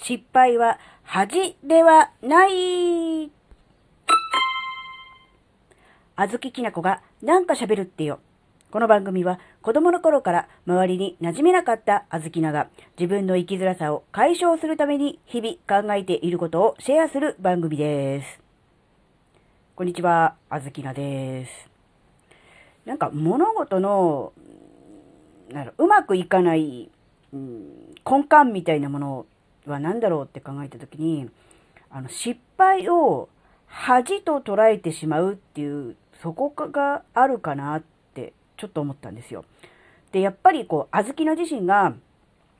[0.00, 3.30] 失敗は恥ではない。
[6.16, 8.20] あずききなこがなんか喋るってよ。
[8.70, 12.68] この番組は子供の頃から周りに馴染めなかったあずきなが
[12.98, 18.40] 自分の生きづらさを解消するために日々考えていることをシェアする番組です。
[19.74, 21.70] こんにちは、あずきなです。
[22.84, 24.32] なんか物事の、
[25.50, 26.90] なんだろううまくいかない、
[27.32, 29.26] うん根幹みたいなものを
[29.68, 31.30] は何だろうって考えたときに、
[31.90, 33.28] あの、失敗を
[33.66, 37.82] 恥と捉えてしまうっていう、そこがあるかなっ
[38.14, 39.44] てちょっと思ったんですよ。
[40.12, 41.94] で、やっぱりこう、あずきの自身が、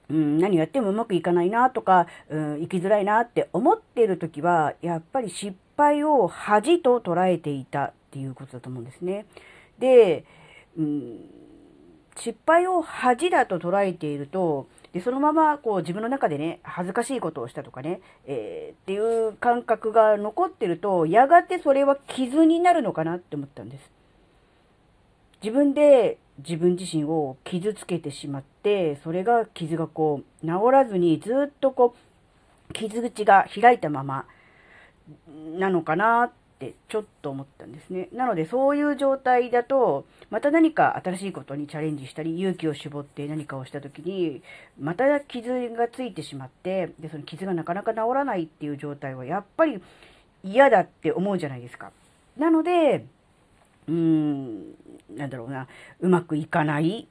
[0.08, 9.26] うん、何やってもうまくいかないなとか、うん、生きづらいなって思っているときは、やっぱり失敗を恥と捉えていたっていうことだと思うんですね。
[9.78, 10.24] で、
[10.78, 11.20] うん、
[12.16, 23.90] 失敗を恥だと捉えていると、で、そのままこう自分の中でね、恥ずかしいことをしたとかね、えーっていう感覚が残ってると、やがてそれは傷になるのかなって思ったんです。
[25.42, 31.94] 自分で自分自身を傷つけてしまって、それが傷がこう、治らずにずっとこ
[32.70, 34.26] う、傷口が開いたまま
[35.58, 38.08] なのかなってちょっと思ったんですね。
[38.12, 44.42] なのでそういう状態だと、また何か新しいことにチャレンジしたり、勇気を絞って何かをした時に、
[44.78, 49.82] また傷がついてしまって、で、その傷がなかなか治らないっていう状態はやっぱり
[50.42, 51.92] 嫌だって思うじゃないですか。
[52.36, 53.04] なので、
[53.88, 54.74] うーん、
[55.16, 55.66] なんだろうな、
[56.00, 57.08] うまくいかない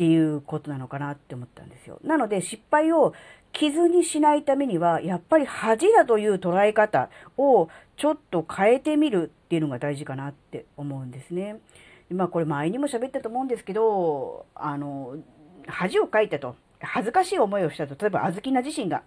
[0.00, 1.98] っていうことなのかなって思ったんですよ。
[2.02, 3.12] なので失敗を
[3.52, 11.60] 傷にしないためには、やっぱり恥だという捉え方をちょっと変えてみるっていうのが大事かなって思うんですね。
[12.08, 15.18] まあこれ前にも喋ったと思うんですけど、あの、
[15.66, 19.02] 恥をかいたと、恥ずかしい思いをしたと、例えばあずきな自身が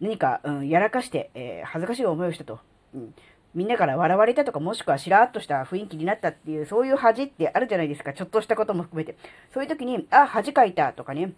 [0.00, 2.58] 何か、うん、やらかして、えー恥ずかしい思いをしたと、
[2.96, 3.14] うん、
[3.54, 8.12] みんなから笑われたとか、もしくはしらーっとした雰囲気になったっていう、そういう恥ってあるじゃないですか。
[8.12, 9.16] ちょっとしたことも含めて。
[9.52, 11.32] そういう時に、あ、恥かいたとかね、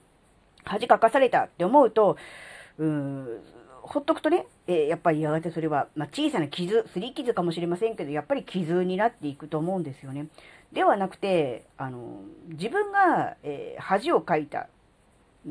[0.64, 2.16] 恥かかされたって思うと、
[2.78, 3.40] うーん、
[3.82, 10.28] ほっとくとね、えーやっぱりやがてそれは、まあ、小さな傷、すり傷かもしれませんけど、やっぱり傷になっていくと思うんですよね。
[10.72, 14.68] ではなくて、あの、自分が、えー恥をかいた、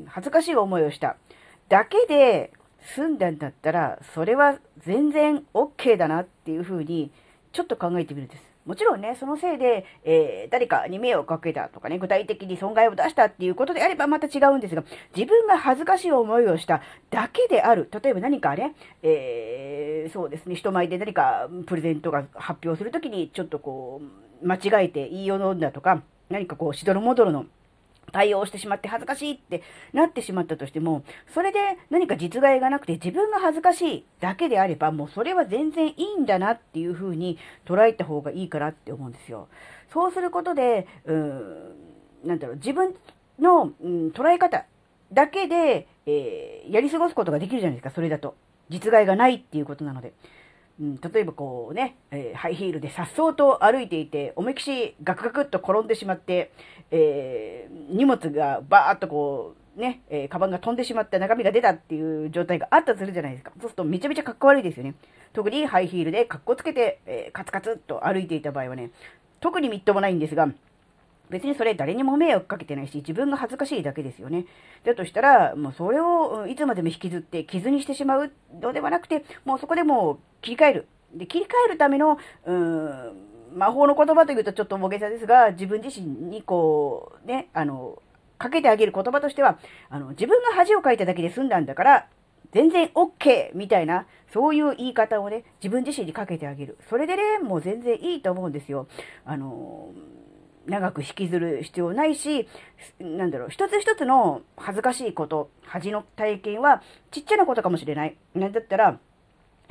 [0.07, 1.17] 恥ずかしい思いをした、
[1.69, 2.51] だけで
[2.95, 7.11] 済んだんだったら、それは全然 OK だなっていうふうに、
[7.51, 8.43] ちょっと考えてみるんです。
[8.65, 14.83] もちろんね、そのせいで、えー誰かに迷惑かけたとかね、具体的に損害を出したっていうことであればまた違うんですが、
[15.15, 17.89] 自分が恥ずかしい思いをしただけである。
[17.91, 24.01] 例えば何かね、えーそうですね、人前で何かプレゼントが発表するときに、ちょっとこ
[24.41, 27.45] う、間違えて言いよどんだとか、何かこう、しどろもどろの
[28.13, 31.03] 対応してしまって恥ずかしいってなってしまったとしても、
[31.33, 31.59] それで
[31.89, 39.49] 何か実害がなくて自分が恥ずかしいだけであれば、もうそれは全然いいんだなっていうふうに捉えた方がいいかなって思うんですよ。
[39.91, 41.75] そうすることで、うーん、
[42.23, 42.95] なんだろう、自分
[43.39, 44.65] の、うん、捉え方
[45.11, 48.35] だけで、えーやり過ごすことができるじゃないですか、それだと。
[48.69, 50.13] 実害がないっていうことなので。
[50.79, 56.51] うん、例えばこうね、えーハイヒールで颯爽と歩いていて、思いっきしガクガクっと転んでしまって、
[56.91, 63.51] えー荷物がバーっとこう、ね、えーカバンが飛んでしまって中身が出たっていう状態があったとするじゃないですか。
[63.59, 64.95] そうするとめちゃめちゃ格好悪いですよね。
[65.33, 68.89] 特にハイヒールで格好つけて、えーカツカツっと歩いていた場合はね、
[69.39, 70.47] 特にみっともないんですが、
[71.29, 74.45] 別にそれ誰にも迷惑かけてないし、自分が恥ずかしいだけですよね。
[74.83, 80.87] だとしたら、もうそれをいつまでも引きずって傷にしてしまうのではなくて、もうそこでもう切り替える。
[81.13, 83.15] で、切り替えるための、うーん、
[83.55, 88.01] 魔法の言葉というとちょっと大げさですが、自分自身にこう、ね、あの、
[88.37, 92.07] かけてあげる言葉としては、あの、自分が恥をかいただけで済んだんだから、
[92.51, 93.51] 全然 OK!
[93.55, 96.77] みたいな、そういう言い方をね、自分自身にかけてあげる。
[96.89, 98.87] それでね、もう全然いいと思うんですよ。
[99.25, 99.91] あの、
[100.67, 102.47] 長く引きずる必要ないし、
[102.99, 106.81] なんだろう、一つ一つの恥ずかしいこと、恥の体験は
[107.11, 108.17] ちっちゃなことかもしれない。
[108.33, 108.99] なんだったら、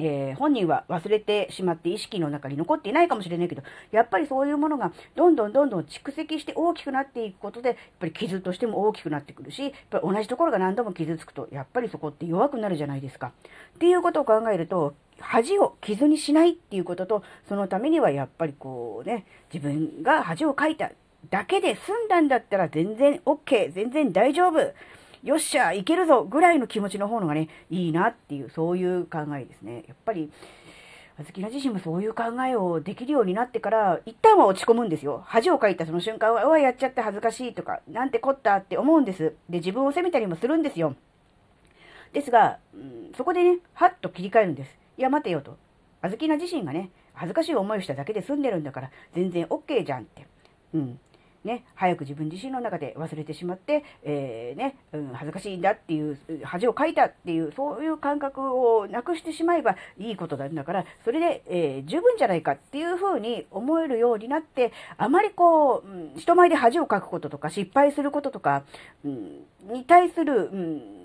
[0.05, 3.63] えー本人は忘れてしまって意識の中に残っていないかもしれないけど、
[3.93, 13.33] やっぱりそういうものがどんどんどんどん蓄積して大きくなっていくことで、やっぱり傷としても大きくなってくるし、やっぱり同じところが何度も傷つくと、やっぱりそこって弱くなるじゃないですか。
[13.77, 20.91] っていうことを考えると、恥を傷にしないっていうことと、そのためにはやっぱりこうね、自分が恥をかいた
[21.31, 24.59] だけで済んだんだったら全然 OK、全然大丈夫。
[25.23, 29.85] よっしゃ、いけるぞぐらいの気持ちの方のがね、いいなっていう、そういう考えですね。
[29.87, 30.33] やっぱり、
[31.19, 35.23] あずきな自身もそういう考えをできるようになってから、一旦は落ち込むんですよ。
[35.25, 39.35] 恥をかいたその瞬間は、うわ、やっちゃって恥ずかしいとか、なんてこったって思うんです。
[39.49, 40.97] で、自分を責めたりもするんですよ。
[42.13, 44.77] ですが、うん、そこでね、はっと切り替えるんです。
[44.99, 45.57] いや、待てよと。
[46.01, 50.27] あずきな自身がね、恥ずかしい思いをしただけで済んでるんだから、全然 OK じゃんって。
[50.75, 50.99] うん。
[51.45, 68.63] ね、早く自分自身の中で忘れてしまって、えー、ね、うん、恥ずかしいんだっていう、恥をかいたっていう、そういう感覚をなくしてしまえばいいことなんだから、それで、えー、十分じゃないかっていうふうに思えるようになって、あまりこう、うん、人前で恥をかくこととか、失敗することとか、
[69.05, 71.03] うん、に対する、うん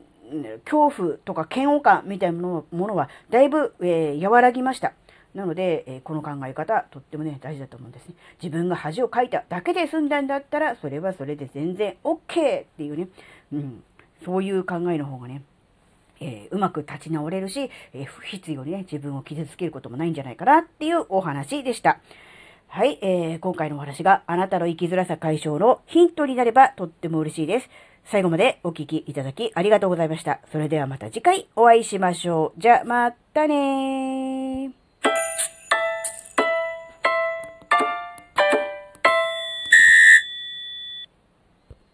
[0.65, 4.93] 恐怖とか嫌悪感みたいなものはだいぶ、えー、和らぎました。
[5.37, 8.15] なので、えこの考え方、とってもね、大事だと思うんですね。
[8.41, 13.07] 自分が恥をかいただけで済んだんだったら、それはそれで全然 OK っていうね、
[13.53, 13.83] うん、
[14.25, 15.43] そういう考えの方がね、
[16.19, 21.99] えー、うまく立ち直れるし、えー、不必要にね、自分を傷つけることもないんじゃないかなっていうお話でした。
[22.67, 27.69] はい、えー、今回のお話があなたの生きづらさ解消のヒントになればとっても嬉しいです。
[28.05, 30.39] 最後までお聴きいただきありがとうございました。
[30.51, 32.59] それではまた次回お会いしましょう。
[32.59, 34.26] じゃ、またねー。